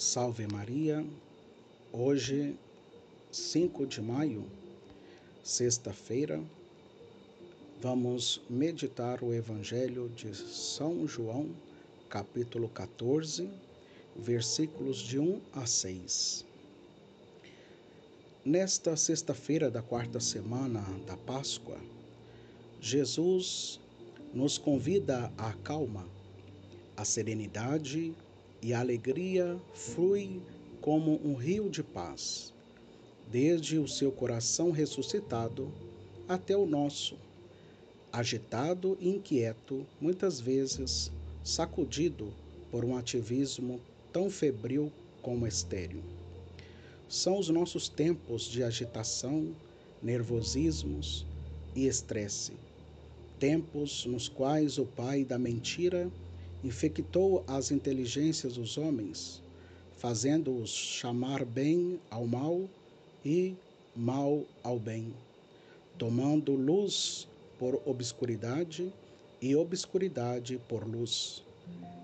[0.00, 1.06] Salve Maria,
[1.92, 2.56] hoje,
[3.30, 4.46] 5 de maio,
[5.44, 6.42] sexta-feira,
[7.82, 11.50] vamos meditar o Evangelho de São João,
[12.08, 13.50] capítulo 14,
[14.16, 16.46] versículos de 1 a 6.
[18.42, 21.76] Nesta sexta-feira da quarta semana da Páscoa,
[22.80, 23.78] Jesus
[24.32, 26.08] nos convida à calma,
[26.96, 28.14] à serenidade
[28.62, 30.40] a alegria flui
[30.80, 32.52] como um rio de paz,
[33.30, 35.72] desde o seu coração ressuscitado
[36.28, 37.16] até o nosso,
[38.12, 41.10] agitado e inquieto, muitas vezes
[41.42, 42.32] sacudido
[42.70, 43.80] por um ativismo
[44.12, 44.92] tão febril
[45.22, 46.02] como estéril.
[47.08, 49.54] São os nossos tempos de agitação,
[50.02, 51.26] nervosismos
[51.74, 52.52] e estresse,
[53.38, 56.10] tempos nos quais o pai da mentira
[56.62, 59.42] infectou as inteligências dos homens,
[59.98, 62.68] fazendo-os chamar bem ao mal
[63.24, 63.54] e
[63.94, 65.12] mal ao bem,
[65.98, 67.26] tomando luz
[67.58, 68.92] por obscuridade
[69.40, 71.42] e obscuridade por luz,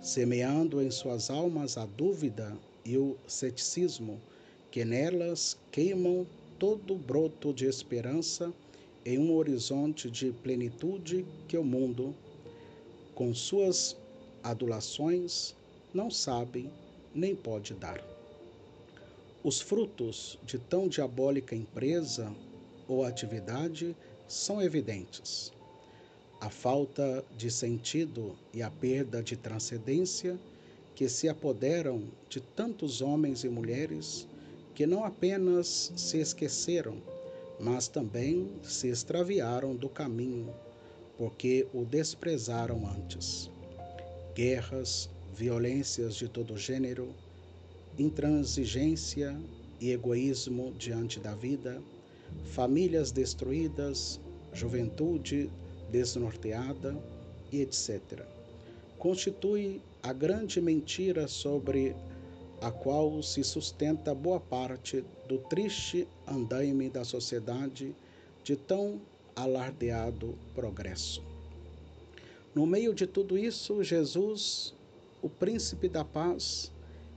[0.00, 4.20] semeando em suas almas a dúvida e o ceticismo,
[4.70, 6.26] que nelas queimam
[6.58, 8.52] todo broto de esperança
[9.04, 12.14] em um horizonte de plenitude que o mundo,
[13.14, 13.96] com suas
[14.42, 15.54] adulações,
[15.94, 16.70] não sabe
[17.14, 18.02] nem pode dar.
[19.44, 22.32] Os frutos de tão diabólica empresa
[22.88, 25.52] ou atividade são evidentes.
[26.40, 30.38] A falta de sentido e a perda de transcendência
[30.94, 34.26] que se apoderam de tantos homens e mulheres
[34.74, 36.96] que não apenas se esqueceram,
[37.60, 40.52] mas também se extraviaram do caminho,
[41.16, 43.51] porque o desprezaram antes
[44.34, 47.14] guerras, violências de todo gênero,
[47.98, 49.38] intransigência
[49.80, 51.82] e egoísmo diante da vida,
[52.44, 54.20] famílias destruídas,
[54.52, 55.50] juventude
[55.90, 56.96] desnorteada
[57.50, 58.24] e etc.
[58.98, 61.94] Constitui a grande mentira sobre
[62.60, 67.94] a qual se sustenta boa parte do triste andaime da sociedade
[68.44, 69.00] de tão
[69.34, 71.31] alardeado progresso.
[72.54, 74.74] No meio de tudo isso, Jesus,
[75.22, 76.70] o príncipe da paz,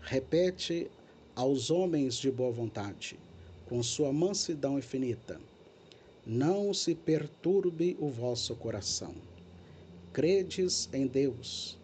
[0.00, 0.90] repete
[1.36, 3.16] aos homens de boa vontade,
[3.68, 5.40] com sua mansidão infinita:
[6.26, 9.14] Não se perturbe o vosso coração.
[10.12, 11.78] Credes em Deus,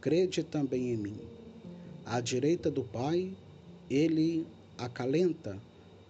[0.00, 1.20] crede também em mim.
[2.04, 3.32] À direita do Pai,
[3.88, 4.44] ele
[4.76, 5.56] acalenta,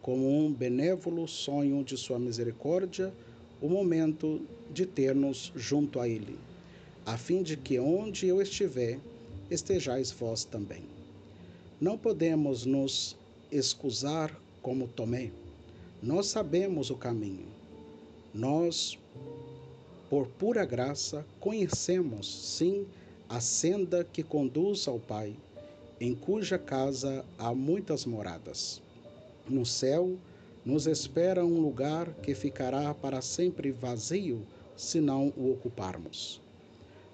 [0.01, 3.13] como um benévolo sonho de sua misericórdia,
[3.61, 4.41] o momento
[4.73, 6.48] de ter-nos junto a ele
[7.09, 8.99] a fim de que onde eu estiver,
[9.51, 10.83] estejais vós também.
[11.81, 13.17] Não podemos nos
[13.51, 15.31] excusar como Tomé.
[16.03, 17.47] Nós sabemos o caminho.
[18.35, 18.99] Nós,
[20.11, 22.87] por pura graça, conhecemos, sim,
[23.27, 25.35] a senda que conduz ao Pai,
[25.99, 28.83] em cuja casa há muitas moradas.
[29.49, 30.19] No céu
[30.63, 34.43] nos espera um lugar que ficará para sempre vazio
[34.77, 36.47] se não o ocuparmos.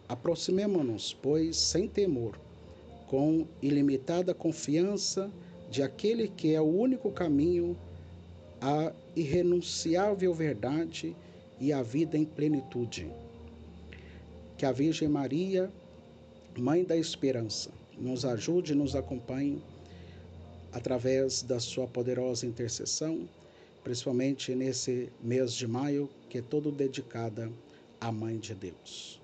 [0.08, 2.38] Aproximemo-nos, pois, sem temor,
[3.06, 5.30] com ilimitada confiança
[5.70, 7.76] de aquele que é o único caminho,
[8.60, 11.16] a irrenunciável verdade
[11.58, 13.10] e a vida em plenitude.
[14.58, 15.72] Que a Virgem Maria,
[16.56, 19.62] Mãe da Esperança, nos ajude e nos acompanhe
[20.72, 23.28] através da sua poderosa intercessão,
[23.82, 27.50] principalmente nesse mês de maio, que é todo dedicada
[28.00, 29.23] à Mãe de Deus.